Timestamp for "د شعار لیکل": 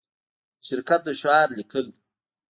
1.05-1.85